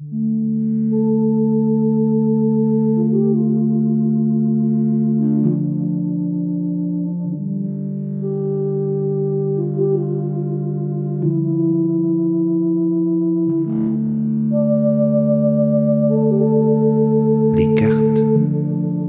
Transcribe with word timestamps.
Les 0.00 0.06
cartes 17.74 18.22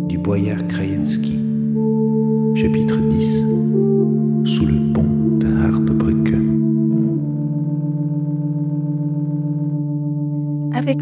du 0.08 0.18
Boyar 0.18 0.66
Krajewski, 0.68 1.38
chapitre 2.56 2.98
10 2.98 3.09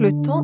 le 0.08 0.22
temps, 0.22 0.44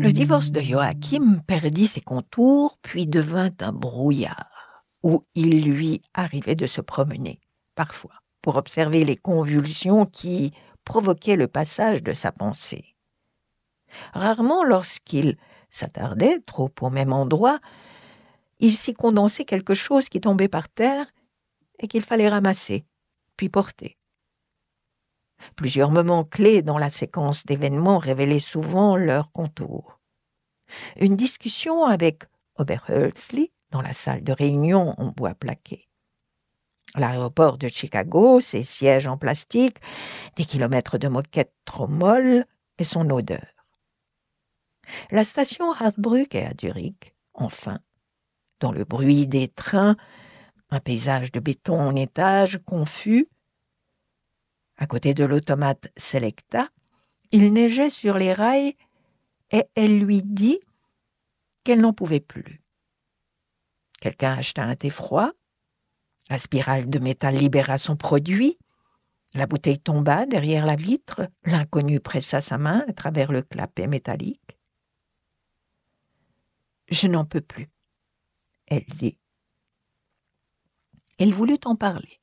le 0.00 0.12
divorce 0.12 0.52
de 0.52 0.60
Joachim 0.60 1.40
perdit 1.48 1.88
ses 1.88 2.00
contours, 2.00 2.78
puis 2.80 3.08
devint 3.08 3.50
un 3.60 3.72
brouillard, 3.72 4.84
où 5.02 5.20
il 5.34 5.64
lui 5.64 6.00
arrivait 6.14 6.54
de 6.54 6.68
se 6.68 6.80
promener, 6.80 7.40
parfois, 7.74 8.14
pour 8.40 8.54
observer 8.54 9.04
les 9.04 9.16
convulsions 9.16 10.06
qui 10.06 10.52
provoquaient 10.84 11.34
le 11.34 11.48
passage 11.48 12.04
de 12.04 12.12
sa 12.12 12.30
pensée. 12.30 12.94
Rarement, 14.12 14.62
lorsqu'il 14.62 15.38
s'attardait 15.70 16.38
trop 16.46 16.70
au 16.80 16.90
même 16.90 17.12
endroit, 17.12 17.58
il 18.60 18.76
s'y 18.76 18.94
condensait 18.94 19.44
quelque 19.44 19.74
chose 19.74 20.08
qui 20.08 20.20
tombait 20.20 20.46
par 20.46 20.68
terre 20.68 21.06
et 21.80 21.88
qu'il 21.88 22.02
fallait 22.02 22.28
ramasser, 22.28 22.86
puis 23.36 23.48
porter. 23.48 23.96
Plusieurs 25.56 25.90
moments 25.90 26.24
clés 26.24 26.62
dans 26.62 26.78
la 26.78 26.90
séquence 26.90 27.44
d'événements 27.44 27.98
révélaient 27.98 28.40
souvent 28.40 28.96
leur 28.96 29.32
contour. 29.32 30.00
Une 30.98 31.16
discussion 31.16 31.84
avec 31.84 32.24
Oberhölzli 32.56 33.52
dans 33.70 33.82
la 33.82 33.92
salle 33.92 34.22
de 34.22 34.32
réunion 34.32 34.94
en 34.98 35.08
bois 35.08 35.34
plaqué. 35.34 35.88
L'aéroport 36.96 37.58
de 37.58 37.68
Chicago, 37.68 38.40
ses 38.40 38.62
sièges 38.62 39.08
en 39.08 39.18
plastique, 39.18 39.78
des 40.36 40.44
kilomètres 40.44 40.96
de 40.96 41.08
moquettes 41.08 41.54
trop 41.64 41.88
molles 41.88 42.44
et 42.78 42.84
son 42.84 43.10
odeur. 43.10 43.44
La 45.10 45.24
station 45.24 45.72
Hartbrück 45.72 46.34
est 46.34 46.44
à 46.44 46.52
Zurich, 46.60 47.16
enfin, 47.34 47.76
dans 48.60 48.70
le 48.70 48.84
bruit 48.84 49.26
des 49.26 49.48
trains, 49.48 49.96
un 50.70 50.80
paysage 50.80 51.32
de 51.32 51.40
béton 51.40 51.80
en 51.80 51.96
étage 51.96 52.60
confus. 52.64 53.26
À 54.76 54.86
côté 54.86 55.14
de 55.14 55.24
l'automate 55.24 55.92
Selecta, 55.96 56.68
il 57.30 57.52
neigeait 57.52 57.90
sur 57.90 58.18
les 58.18 58.32
rails 58.32 58.76
et 59.50 59.64
elle 59.74 60.00
lui 60.00 60.22
dit 60.22 60.60
qu'elle 61.62 61.80
n'en 61.80 61.92
pouvait 61.92 62.20
plus. 62.20 62.60
Quelqu'un 64.00 64.34
acheta 64.34 64.64
un 64.64 64.76
thé 64.76 64.90
froid, 64.90 65.30
la 66.28 66.38
spirale 66.38 66.88
de 66.88 66.98
métal 66.98 67.36
libéra 67.36 67.78
son 67.78 67.96
produit, 67.96 68.56
la 69.34 69.46
bouteille 69.46 69.80
tomba 69.80 70.26
derrière 70.26 70.66
la 70.66 70.76
vitre, 70.76 71.28
l'inconnu 71.44 72.00
pressa 72.00 72.40
sa 72.40 72.58
main 72.58 72.84
à 72.88 72.92
travers 72.92 73.32
le 73.32 73.42
clapet 73.42 73.86
métallique. 73.86 74.58
Je 76.88 77.08
n'en 77.08 77.24
peux 77.24 77.40
plus, 77.40 77.68
elle 78.66 78.84
dit. 78.84 79.18
Il 81.18 81.34
voulut 81.34 81.60
en 81.64 81.76
parler. 81.76 82.20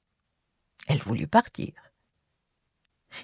Elle 0.88 1.00
voulut 1.00 1.28
partir. 1.28 1.91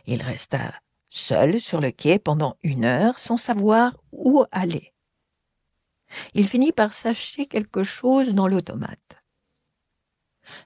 Il 0.06 0.22
resta 0.22 0.74
seul 1.08 1.60
sur 1.60 1.80
le 1.80 1.92
quai 1.92 2.20
pendant 2.20 2.58
une 2.64 2.86
heure 2.86 3.20
sans 3.20 3.38
savoir 3.38 3.98
où 4.12 4.44
aller. 4.52 4.94
Il 6.34 6.48
finit 6.48 6.72
par 6.72 6.94
s'acheter 6.94 7.46
quelque 7.46 7.84
chose 7.84 8.34
dans 8.34 8.48
l'automate. 8.48 9.18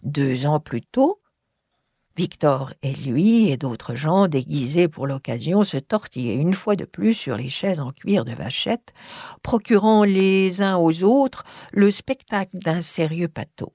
Deux 0.03 0.45
ans 0.45 0.59
plus 0.59 0.81
tôt, 0.81 1.17
Victor 2.17 2.73
et 2.81 2.93
lui 2.93 3.49
et 3.49 3.57
d'autres 3.57 3.95
gens 3.95 4.27
déguisés 4.27 4.87
pour 4.87 5.07
l'occasion 5.07 5.63
se 5.63 5.77
tortillaient 5.77 6.35
une 6.35 6.53
fois 6.53 6.75
de 6.75 6.85
plus 6.85 7.13
sur 7.13 7.37
les 7.37 7.49
chaises 7.49 7.79
en 7.79 7.91
cuir 7.91 8.25
de 8.25 8.33
vachette, 8.33 8.93
procurant 9.43 10.03
les 10.03 10.61
uns 10.61 10.77
aux 10.77 11.03
autres 11.03 11.45
le 11.71 11.89
spectacle 11.89 12.57
d'un 12.57 12.81
sérieux 12.81 13.29
pâteau. 13.29 13.73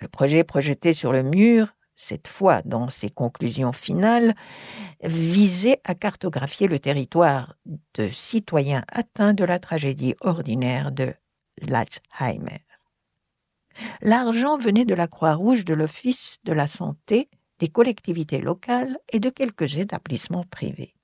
Le 0.00 0.08
projet 0.08 0.44
projeté 0.44 0.94
sur 0.94 1.12
le 1.12 1.22
mur, 1.22 1.74
cette 2.02 2.26
fois 2.26 2.62
dans 2.64 2.88
ses 2.88 3.10
conclusions 3.10 3.72
finales, 3.72 4.34
visait 5.02 5.80
à 5.84 5.94
cartographier 5.94 6.66
le 6.66 6.80
territoire 6.80 7.54
de 7.94 8.10
citoyens 8.10 8.84
atteints 8.88 9.34
de 9.34 9.44
la 9.44 9.60
tragédie 9.60 10.14
ordinaire 10.20 10.90
de 10.90 11.14
l'Alzheimer. 11.60 12.64
L'argent 14.00 14.56
venait 14.56 14.84
de 14.84 14.94
la 14.94 15.06
Croix-Rouge, 15.06 15.64
de 15.64 15.74
l'Office 15.74 16.38
de 16.44 16.52
la 16.52 16.66
santé, 16.66 17.28
des 17.60 17.68
collectivités 17.68 18.40
locales 18.40 18.98
et 19.12 19.20
de 19.20 19.30
quelques 19.30 19.78
établissements 19.78 20.44
privés. 20.44 20.94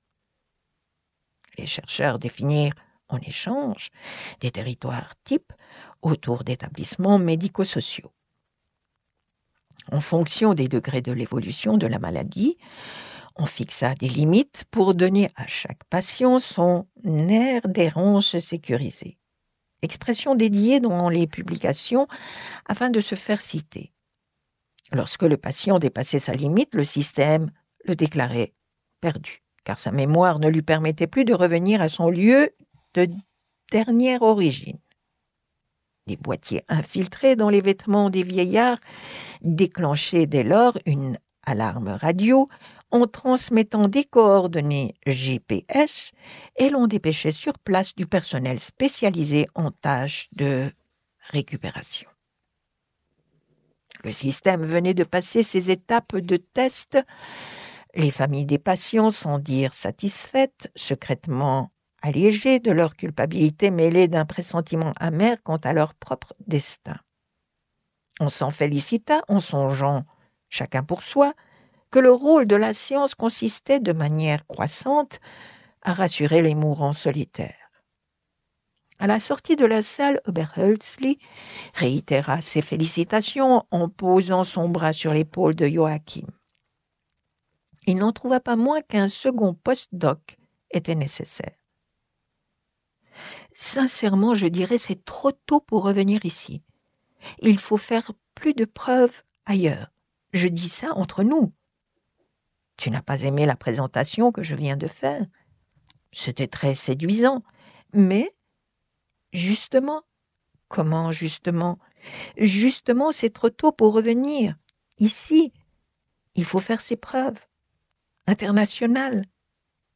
Les 1.57 1.65
chercheurs 1.65 2.19
définirent 2.19 2.75
en 3.07 3.19
échange 3.19 3.89
des 4.41 4.51
territoires 4.51 5.13
types 5.23 5.53
autour 6.01 6.43
d'établissements 6.43 7.19
médico-sociaux. 7.19 8.11
En 9.91 10.01
fonction 10.01 10.53
des 10.53 10.67
degrés 10.67 11.01
de 11.01 11.11
l'évolution 11.11 11.77
de 11.77 11.87
la 11.87 11.99
maladie, 11.99 12.57
on 13.35 13.45
fixa 13.45 13.95
des 13.95 14.09
limites 14.09 14.65
pour 14.69 14.93
donner 14.93 15.29
à 15.35 15.47
chaque 15.47 15.83
patient 15.85 16.39
son 16.39 16.83
air 17.05 17.61
d'errance 17.67 18.37
sécurisé 18.37 19.19
expression 19.81 20.35
dédiée 20.35 20.79
dans 20.79 21.09
les 21.09 21.27
publications 21.27 22.07
afin 22.65 22.89
de 22.89 22.99
se 22.99 23.15
faire 23.15 23.41
citer. 23.41 23.93
Lorsque 24.91 25.23
le 25.23 25.37
patient 25.37 25.79
dépassait 25.79 26.19
sa 26.19 26.33
limite, 26.33 26.75
le 26.75 26.83
système 26.83 27.51
le 27.85 27.95
déclarait 27.95 28.53
perdu, 29.01 29.43
car 29.63 29.77
sa 29.77 29.91
mémoire 29.91 30.39
ne 30.39 30.49
lui 30.49 30.61
permettait 30.61 31.07
plus 31.07 31.25
de 31.25 31.33
revenir 31.33 31.81
à 31.81 31.89
son 31.89 32.09
lieu 32.09 32.49
de 32.95 33.07
dernière 33.71 34.23
origine. 34.23 34.79
Des 36.09 36.17
boîtiers 36.17 36.63
infiltrés 36.69 37.35
dans 37.35 37.49
les 37.49 37.61
vêtements 37.61 38.09
des 38.09 38.23
vieillards 38.23 38.79
déclenchaient 39.43 40.25
dès 40.25 40.41
lors 40.41 40.75
une 40.87 41.19
alarme 41.45 41.89
radio 41.89 42.49
en 42.89 43.05
transmettant 43.05 43.87
des 43.87 44.05
coordonnées 44.05 44.95
GPS 45.05 46.11
et 46.55 46.71
l'on 46.71 46.87
dépêchait 46.87 47.31
sur 47.31 47.59
place 47.59 47.93
du 47.93 48.07
personnel 48.07 48.59
spécialisé 48.59 49.45
en 49.53 49.69
tâches 49.69 50.29
de 50.31 50.71
récupération. 51.29 52.09
Le 54.03 54.11
système 54.11 54.63
venait 54.63 54.95
de 54.95 55.03
passer 55.03 55.43
ses 55.43 55.69
étapes 55.69 56.15
de 56.15 56.37
test. 56.37 56.97
Les 57.93 58.09
familles 58.09 58.47
des 58.47 58.57
patients 58.57 59.11
s'en 59.11 59.37
dirent 59.37 59.75
satisfaites, 59.75 60.71
secrètement 60.75 61.69
allégées 62.01 62.59
de 62.59 62.71
leur 62.71 62.95
culpabilité 62.95 63.71
mêlée 63.71 64.07
d'un 64.07 64.25
pressentiment 64.25 64.93
amer 64.99 65.41
quant 65.43 65.57
à 65.57 65.73
leur 65.73 65.93
propre 65.93 66.33
destin. 66.47 66.97
On 68.19 68.29
s'en 68.29 68.49
félicita 68.49 69.21
en 69.27 69.39
songeant, 69.39 70.05
chacun 70.49 70.83
pour 70.83 71.03
soi, 71.03 71.33
que 71.91 71.99
le 71.99 72.11
rôle 72.11 72.45
de 72.45 72.55
la 72.55 72.73
science 72.73 73.15
consistait 73.15 73.79
de 73.79 73.93
manière 73.93 74.45
croissante 74.47 75.19
à 75.81 75.93
rassurer 75.93 76.41
les 76.41 76.55
mourants 76.55 76.93
solitaires. 76.93 77.55
À 78.99 79.07
la 79.07 79.19
sortie 79.19 79.55
de 79.55 79.65
la 79.65 79.81
salle, 79.81 80.19
Oberhölzli 80.27 81.19
réitéra 81.73 82.41
ses 82.41 82.61
félicitations 82.61 83.65
en 83.71 83.87
posant 83.87 84.43
son 84.43 84.67
bras 84.67 84.91
sur 84.91 85.13
l'épaule 85.13 85.55
de 85.55 85.67
Joachim. 85.67 86.27
Il 87.87 87.95
n'en 87.95 88.11
trouva 88.11 88.41
pas 88.41 88.57
moins 88.57 88.81
qu'un 88.81 89.07
second 89.07 89.53
post-doc 89.53 90.37
était 90.71 90.95
nécessaire. 90.95 91.58
Sincèrement, 93.61 94.35
je 94.35 94.47
dirais 94.47 94.77
c'est 94.77 95.03
trop 95.03 95.33
tôt 95.33 95.59
pour 95.59 95.83
revenir 95.83 96.23
ici. 96.23 96.63
Il 97.39 97.59
faut 97.59 97.75
faire 97.75 98.13
plus 98.33 98.53
de 98.53 98.63
preuves 98.63 99.23
ailleurs. 99.45 99.91
Je 100.31 100.47
dis 100.47 100.69
ça 100.69 100.93
entre 100.95 101.23
nous. 101.23 101.51
Tu 102.77 102.89
n'as 102.89 103.01
pas 103.01 103.23
aimé 103.23 103.45
la 103.45 103.57
présentation 103.57 104.31
que 104.31 104.43
je 104.43 104.55
viens 104.55 104.77
de 104.77 104.87
faire. 104.87 105.25
C'était 106.13 106.47
très 106.47 106.73
séduisant. 106.73 107.43
Mais, 107.93 108.31
justement, 109.33 110.03
comment 110.69 111.11
justement? 111.11 111.79
Justement, 112.37 113.11
c'est 113.11 113.33
trop 113.33 113.49
tôt 113.49 113.73
pour 113.73 113.91
revenir. 113.91 114.55
Ici, 114.99 115.51
il 116.35 116.45
faut 116.45 116.61
faire 116.61 116.79
ses 116.79 116.95
preuves. 116.95 117.45
International. 118.25 119.25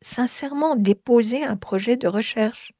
Sincèrement, 0.01 0.75
déposer 0.75 1.45
un 1.45 1.55
projet 1.55 1.95
de 1.95 2.09
recherche. 2.09 2.73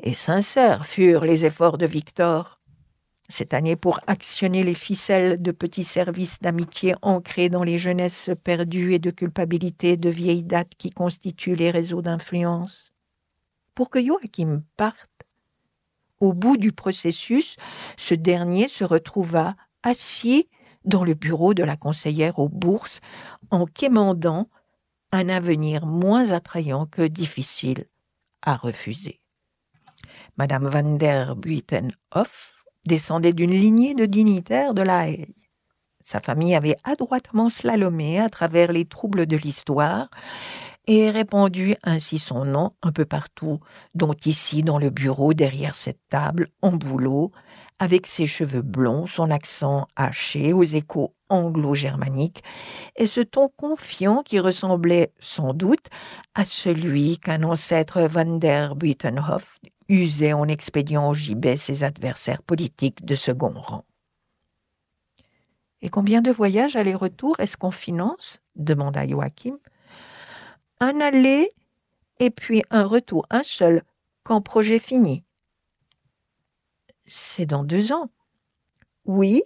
Et 0.00 0.14
sincères 0.14 0.86
furent 0.86 1.24
les 1.24 1.44
efforts 1.44 1.78
de 1.78 1.86
Victor. 1.86 2.58
cette 3.30 3.52
année 3.52 3.76
pour 3.76 4.00
actionner 4.06 4.64
les 4.64 4.72
ficelles 4.72 5.42
de 5.42 5.52
petits 5.52 5.84
services 5.84 6.40
d'amitié 6.40 6.94
ancrés 7.02 7.50
dans 7.50 7.62
les 7.62 7.76
jeunesses 7.76 8.30
perdues 8.42 8.94
et 8.94 8.98
de 8.98 9.10
culpabilité 9.10 9.98
de 9.98 10.08
vieille 10.08 10.44
date 10.44 10.72
qui 10.78 10.88
constituent 10.88 11.54
les 11.54 11.70
réseaux 11.70 12.00
d'influence. 12.00 12.90
Pour 13.74 13.90
que 13.90 14.02
Joachim 14.02 14.62
parte, 14.78 15.10
au 16.20 16.32
bout 16.32 16.56
du 16.56 16.72
processus, 16.72 17.56
ce 17.98 18.14
dernier 18.14 18.66
se 18.66 18.84
retrouva 18.84 19.54
assis 19.82 20.46
dans 20.86 21.04
le 21.04 21.12
bureau 21.12 21.52
de 21.52 21.64
la 21.64 21.76
conseillère 21.76 22.38
aux 22.38 22.48
bourses 22.48 23.00
en 23.50 23.66
quémandant 23.66 24.48
un 25.12 25.28
avenir 25.28 25.84
moins 25.84 26.32
attrayant 26.32 26.86
que 26.86 27.02
difficile 27.02 27.84
à 28.40 28.56
refuser. 28.56 29.20
Madame 30.38 30.68
van 30.68 30.94
der 30.94 31.34
Buitenhoff 31.34 32.64
descendait 32.86 33.32
d'une 33.32 33.50
lignée 33.50 33.96
de 33.96 34.06
dignitaires 34.06 34.72
de 34.72 34.82
la 34.82 35.08
Haye. 35.08 35.34
Sa 36.00 36.20
famille 36.20 36.54
avait 36.54 36.76
adroitement 36.84 37.48
slalomé 37.48 38.20
à 38.20 38.28
travers 38.28 38.70
les 38.70 38.84
troubles 38.84 39.26
de 39.26 39.36
l'histoire 39.36 40.08
et 40.86 41.10
répandu 41.10 41.74
ainsi 41.82 42.20
son 42.20 42.44
nom 42.44 42.70
un 42.82 42.92
peu 42.92 43.04
partout, 43.04 43.58
dont 43.96 44.14
ici 44.24 44.62
dans 44.62 44.78
le 44.78 44.90
bureau 44.90 45.34
derrière 45.34 45.74
cette 45.74 46.06
table 46.08 46.46
en 46.62 46.70
boulot, 46.70 47.32
avec 47.80 48.06
ses 48.06 48.28
cheveux 48.28 48.62
blonds, 48.62 49.08
son 49.08 49.32
accent 49.32 49.88
haché 49.96 50.52
aux 50.52 50.62
échos 50.62 51.12
anglo-germaniques, 51.30 52.44
et 52.94 53.08
ce 53.08 53.20
ton 53.20 53.48
confiant 53.48 54.22
qui 54.22 54.38
ressemblait 54.38 55.12
sans 55.18 55.52
doute 55.52 55.88
à 56.36 56.44
celui 56.44 57.18
qu'un 57.18 57.42
ancêtre 57.42 58.02
van 58.02 58.38
der 58.38 58.76
Buitenhof 58.76 59.58
usait 59.88 60.32
en 60.32 60.46
expédiant 60.48 61.08
au 61.08 61.14
gibet 61.14 61.56
ses 61.56 61.84
adversaires 61.84 62.42
politiques 62.42 63.04
de 63.04 63.14
second 63.14 63.54
rang. 63.54 63.84
Et 65.80 65.88
combien 65.88 66.22
de 66.22 66.30
voyages 66.30 66.76
aller-retour 66.76 67.38
est-ce 67.40 67.56
qu'on 67.56 67.70
finance? 67.70 68.40
demanda 68.56 69.06
Joachim. 69.06 69.58
Un 70.80 71.00
aller 71.00 71.48
et 72.18 72.30
puis 72.30 72.62
un 72.70 72.84
retour, 72.84 73.26
un 73.30 73.42
seul, 73.42 73.82
quand 74.24 74.40
projet 74.40 74.78
fini. 74.78 75.24
C'est 77.06 77.46
dans 77.46 77.64
deux 77.64 77.92
ans. 77.92 78.10
Oui. 79.04 79.42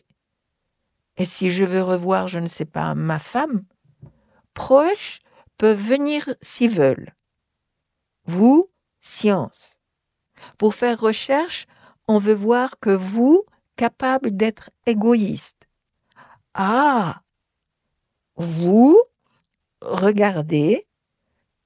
Et 1.17 1.27
si 1.27 1.51
je 1.51 1.65
veux 1.65 1.83
revoir, 1.83 2.27
je 2.29 2.39
ne 2.39 2.49
sais 2.49 2.65
pas, 2.65 2.95
ma 2.95 3.19
femme, 3.19 3.65
proches 4.55 5.21
peuvent 5.59 5.81
venir 5.81 6.35
s'ils 6.41 6.71
veulent. 6.71 7.15
Vous, 8.25 8.67
science. 9.01 9.79
Pour 10.59 10.75
faire 10.75 11.01
recherche, 11.01 11.67
on 12.09 12.19
veut 12.19 12.35
voir 12.35 12.79
que 12.81 12.91
vous, 12.91 13.45
capable 13.77 14.37
d'être 14.37 14.71
égoïste. 14.87 15.69
Ah, 16.55 17.23
vous, 18.37 19.01
regardez, 19.81 20.83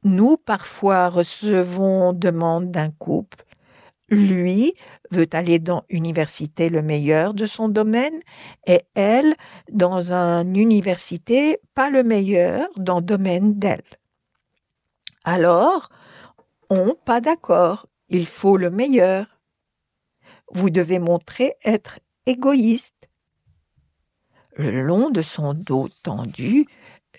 nous 0.02 0.37
parfois 0.37 1.08
recevons 1.08 2.12
demande 2.12 2.70
d'un 2.70 2.90
couple. 2.90 3.44
Lui 4.08 4.75
veut 5.11 5.26
aller 5.32 5.58
dans 5.58 5.84
université 5.90 6.69
le 6.69 6.81
meilleur 6.81 7.34
de 7.34 7.44
son 7.46 7.69
domaine 7.69 8.20
et 8.67 8.82
elle 8.94 9.34
dans 9.73 10.12
une 10.12 10.56
université 10.56 11.58
pas 11.75 11.90
le 11.90 12.05
meilleur 12.05 12.69
dans 12.76 13.00
le 13.00 13.05
domaine 13.05 13.58
d'elle. 13.58 13.82
Alors, 15.25 15.88
on 16.70 16.94
pas 16.94 17.20
d'accord, 17.20 17.87
il 18.08 18.26
faut 18.26 18.56
le 18.56 18.70
meilleur. 18.70 19.26
Vous 20.52 20.70
devez 20.70 20.98
montrer 20.98 21.54
être 21.64 22.00
égoïste. 22.26 23.08
Le 24.56 24.82
long 24.82 25.10
de 25.10 25.22
son 25.22 25.54
dos 25.54 25.88
tendu, 26.02 26.66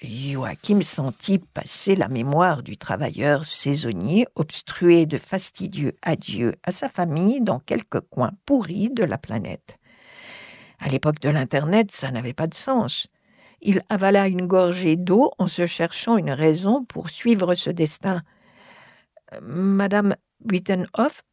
Joachim 0.02 0.82
sentit 0.82 1.40
passer 1.40 1.96
la 1.96 2.08
mémoire 2.08 2.64
du 2.64 2.78
travailleur 2.78 3.46
saisonnier 3.46 4.28
obstrué 4.36 5.06
de 5.06 5.18
fastidieux 5.18 5.96
adieux 6.02 6.54
à 6.64 6.72
sa 6.72 6.90
famille 6.90 7.42
dans 7.42 7.60
quelques 7.60 8.02
coins 8.02 8.34
pourris 8.46 8.90
de 8.90 9.04
la 9.04 9.18
planète. 9.18 9.78
À 10.80 10.90
l'époque 10.90 11.20
de 11.20 11.30
l'Internet, 11.30 11.92
ça 11.92 12.12
n'avait 12.12 12.34
pas 12.34 12.48
de 12.48 12.54
sens. 12.54 13.08
Il 13.62 13.82
avala 13.90 14.28
une 14.28 14.46
gorgée 14.46 14.96
d'eau 14.96 15.32
en 15.40 15.48
se 15.48 15.66
cherchant 15.66 16.18
une 16.18 16.32
raison 16.32 16.86
pour 16.86 17.10
suivre 17.10 17.56
ce 17.56 17.72
destin. 17.72 18.22
Madame 19.42 20.16
Buitenhoff 20.40 21.24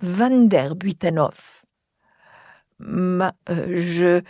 Van 0.00 0.48
der 0.48 0.74
Buitenhoff. 0.74 1.64
Ma, 2.78 3.32
euh. 3.48 4.20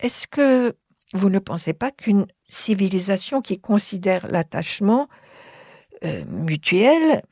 Est-ce 0.00 0.26
que 0.26 0.76
vous 1.14 1.30
ne 1.30 1.38
pensez 1.38 1.72
pas 1.72 1.90
qu'une 1.90 2.26
civilisation 2.44 3.40
qui 3.40 3.60
considère 3.60 4.26
l'attachement 4.28 5.08
euh, 6.04 6.24
mutuel 6.26 7.22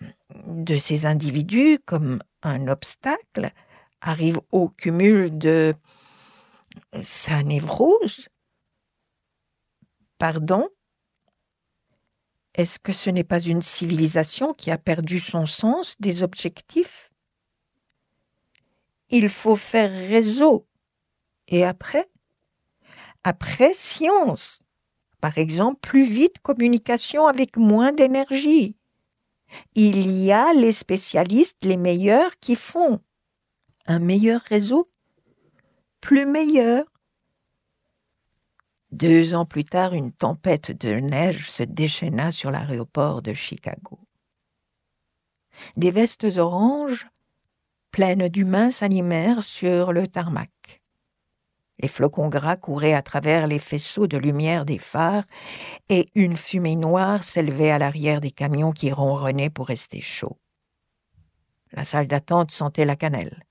de 0.47 0.77
ces 0.77 1.05
individus 1.05 1.79
comme 1.85 2.23
un 2.43 2.69
obstacle 2.69 3.51
arrive 4.01 4.41
au 4.53 4.69
cumul 4.69 5.37
de 5.37 5.75
sa 7.01 7.43
névrose? 7.43 8.29
Pardon? 10.19 10.69
Est-ce 12.55 12.79
que 12.79 12.93
ce 12.93 13.11
n'est 13.11 13.25
pas 13.25 13.41
une 13.41 13.63
civilisation 13.63 14.53
qui 14.53 14.71
a 14.71 14.79
perdu 14.79 15.21
son 15.21 15.47
sens 15.47 15.97
des 16.01 16.23
objectifs? 16.23 17.11
Il 19.09 19.29
faut 19.29 19.57
faire 19.57 19.91
réseau. 19.91 20.67
Et 21.49 21.65
après? 21.65 22.09
Après 23.25 23.73
science. 23.75 24.63
Par 25.21 25.39
exemple, 25.39 25.81
plus 25.81 26.05
vite 26.05 26.41
communication 26.41 27.27
avec 27.27 27.57
moins 27.57 27.93
d'énergie. 27.93 28.77
Il 29.75 30.11
y 30.11 30.33
a 30.33 30.53
les 30.53 30.73
spécialistes 30.73 31.65
les 31.65 31.77
meilleurs 31.77 32.39
qui 32.41 32.57
font 32.57 33.01
un 33.87 33.99
meilleur 33.99 34.41
réseau, 34.43 34.89
plus 36.01 36.27
meilleur. 36.27 36.85
Deux 38.93 39.35
ans 39.35 39.47
plus 39.47 39.65
tard, 39.65 39.95
une 39.95 40.13
tempête 40.13 40.71
de 40.71 41.01
neige 41.01 41.51
se 41.51 41.63
déchaîna 41.63 42.31
sur 42.31 42.51
l'aéroport 42.51 43.23
de 43.23 43.33
Chicago. 43.33 43.99
Des 45.79 45.91
vestes 45.91 46.27
oranges, 46.37 47.07
pleines 47.91 48.29
d'humains, 48.29 48.71
s'animèrent 48.71 49.43
sur 49.43 49.95
le 49.95 50.07
tarmac. 50.07 50.83
Les 51.79 51.89
flocons 51.89 52.29
gras 52.29 52.57
couraient 52.57 52.93
à 52.93 53.01
travers 53.01 53.47
les 53.47 53.59
faisceaux 53.59 54.07
de 54.07 54.19
lumière 54.19 54.67
des 54.67 54.79
phares, 54.79 55.25
et 55.89 56.07
une 56.15 56.37
fumée 56.37 56.77
noire 56.77 57.25
s'élevait 57.25 57.71
à 57.71 57.79
l'arrière 57.79 58.21
des 58.21 58.31
camions 58.31 58.73
qui 58.73 58.93
ronronnaient 58.93 59.51
pour 59.51 59.69
rester 59.69 60.03
chauds. 60.03 60.39
La 61.73 61.85
salle 61.85 62.07
d'attente 62.09 62.51
sentait 62.51 62.85
la 62.85 62.97
cannelle. 62.97 63.43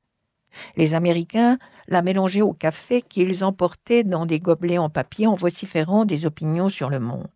Les 0.75 0.93
Américains 0.93 1.57
la 1.87 2.01
mélangeaient 2.01 2.41
au 2.41 2.53
café 2.53 3.01
qu'ils 3.01 3.43
emportaient 3.43 4.03
dans 4.03 4.25
des 4.25 4.39
gobelets 4.39 4.77
en 4.77 4.89
papier 4.89 5.27
en 5.27 5.35
vociférant 5.35 6.05
des 6.05 6.25
opinions 6.25 6.69
sur 6.69 6.89
le 6.89 6.99
monde 6.99 7.27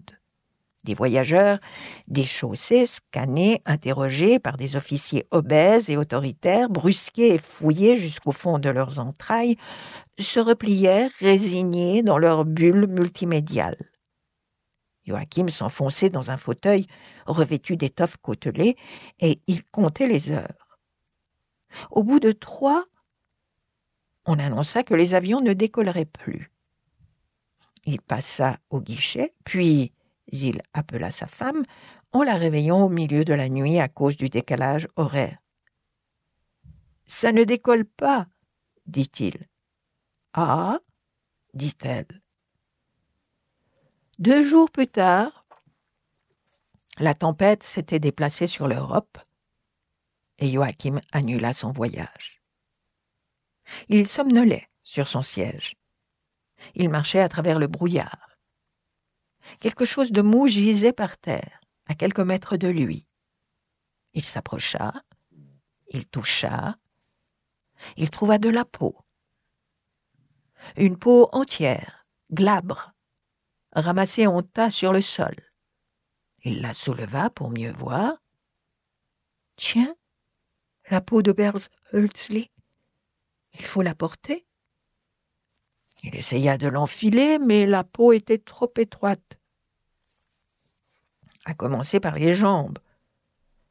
des 0.85 0.93
voyageurs, 0.93 1.59
déchaussés, 2.07 2.85
scannés, 2.85 3.61
interrogés 3.65 4.39
par 4.39 4.55
des 4.55 4.77
officiers 4.77 5.25
obèses 5.31 5.89
et 5.89 5.97
autoritaires, 5.97 6.69
brusqués 6.69 7.33
et 7.33 7.37
fouillés 7.37 7.97
jusqu'au 7.97 8.31
fond 8.31 8.57
de 8.59 8.69
leurs 8.69 8.99
entrailles, 8.99 9.57
se 10.17 10.39
replièrent 10.39 11.11
résignés 11.19 12.03
dans 12.03 12.17
leur 12.17 12.45
bulle 12.45 12.87
multimédiale. 12.87 13.75
Joachim 15.05 15.49
s'enfonçait 15.49 16.09
dans 16.09 16.31
un 16.31 16.37
fauteuil 16.37 16.87
revêtu 17.25 17.75
d'étoffes 17.75 18.17
côtelées 18.21 18.77
et 19.19 19.41
il 19.47 19.63
comptait 19.65 20.07
les 20.07 20.31
heures. 20.31 20.79
Au 21.91 22.03
bout 22.03 22.19
de 22.19 22.31
trois, 22.31 22.83
on 24.25 24.39
annonça 24.39 24.83
que 24.83 24.93
les 24.93 25.13
avions 25.13 25.41
ne 25.41 25.53
décolleraient 25.53 26.05
plus. 26.05 26.51
Il 27.85 28.01
passa 28.01 28.57
au 28.69 28.81
guichet, 28.81 29.33
puis 29.43 29.93
il 30.27 30.61
appela 30.73 31.11
sa 31.11 31.27
femme 31.27 31.63
en 32.11 32.23
la 32.23 32.35
réveillant 32.35 32.81
au 32.81 32.89
milieu 32.89 33.25
de 33.25 33.33
la 33.33 33.49
nuit 33.49 33.79
à 33.79 33.87
cause 33.87 34.17
du 34.17 34.29
décalage 34.29 34.87
horaire. 34.95 35.37
Ça 37.05 37.31
ne 37.31 37.43
décolle 37.43 37.85
pas, 37.85 38.27
dit-il. 38.87 39.47
Ah, 40.33 40.79
dit-elle. 41.53 42.21
Deux 44.17 44.43
jours 44.43 44.71
plus 44.71 44.87
tard, 44.87 45.41
la 46.99 47.13
tempête 47.13 47.63
s'était 47.63 47.99
déplacée 47.99 48.47
sur 48.47 48.67
l'Europe 48.67 49.19
et 50.39 50.51
Joachim 50.51 50.99
annula 51.11 51.53
son 51.53 51.71
voyage. 51.71 52.41
Il 53.89 54.07
somnolait 54.07 54.67
sur 54.83 55.07
son 55.07 55.21
siège. 55.21 55.75
Il 56.73 56.89
marchait 56.89 57.19
à 57.19 57.29
travers 57.29 57.59
le 57.59 57.67
brouillard. 57.67 58.37
Quelque 59.59 59.85
chose 59.85 60.11
de 60.11 60.21
mou 60.21 60.47
gisait 60.47 60.93
par 60.93 61.17
terre, 61.17 61.61
à 61.87 61.95
quelques 61.95 62.19
mètres 62.19 62.57
de 62.57 62.67
lui. 62.67 63.07
Il 64.13 64.23
s'approcha, 64.23 64.93
il 65.87 66.07
toucha, 66.07 66.77
il 67.97 68.09
trouva 68.09 68.37
de 68.37 68.49
la 68.49 68.65
peau, 68.65 68.97
Une 70.77 70.97
peau 70.97 71.29
entière, 71.31 72.05
glabre, 72.31 72.93
ramassée 73.73 74.25
en 74.25 74.41
tas 74.41 74.71
sur 74.71 74.93
le 74.93 75.01
sol. 75.01 75.35
Il 76.43 76.61
la 76.61 76.73
souleva 76.73 77.29
pour 77.29 77.51
mieux 77.51 77.71
voir. 77.71 78.13
Tiens, 79.57 79.95
la 80.89 81.01
peau 81.01 81.21
de 81.21 81.33
Huxley. 81.93 82.49
Il 83.57 83.65
faut 83.65 83.81
la 83.81 83.95
porter. 83.95 84.45
Il 86.03 86.15
essaya 86.15 86.57
de 86.57 86.67
l'enfiler, 86.67 87.39
mais 87.39 87.65
la 87.65 87.83
peau 87.83 88.13
était 88.13 88.37
trop 88.37 88.71
étroite. 88.77 89.39
À 91.45 91.53
commencer 91.53 91.99
par 91.99 92.15
les 92.15 92.33
jambes, 92.33 92.79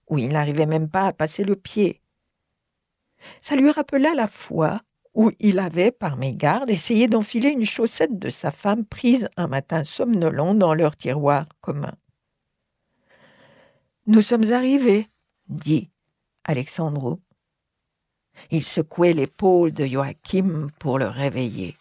où 0.09 0.19
il 0.19 0.29
n'arrivait 0.29 0.67
même 0.67 0.89
pas 0.89 1.07
à 1.07 1.13
passer 1.13 1.45
le 1.45 1.57
pied. 1.57 2.01
Ça 3.41 3.57
lui 3.57 3.71
rappela 3.71 4.15
la 4.15 4.29
fois 4.29 4.81
où 5.15 5.31
il 5.39 5.61
avait, 5.61 5.93
par 5.93 6.17
mégarde, 6.17 6.71
essayé 6.71 7.07
d'enfiler 7.07 7.51
une 7.51 7.65
chaussette 7.65 8.19
de 8.19 8.31
sa 8.31 8.51
femme 8.51 8.85
prise 8.85 9.29
un 9.37 9.47
matin 9.47 9.85
somnolent 9.85 10.55
dans 10.55 10.75
leur 10.75 10.97
tiroir 10.97 11.47
commun. 11.61 11.95
Nous 14.07 14.23
sommes 14.23 14.53
arrivés, 14.53 15.07
dit 15.49 15.91
Alexandro. 16.45 17.21
Il 18.51 18.63
secouait 18.63 19.13
l'épaule 19.13 19.73
de 19.73 19.87
Joachim 19.87 20.69
pour 20.79 20.99
le 20.99 21.07
réveiller. 21.07 21.77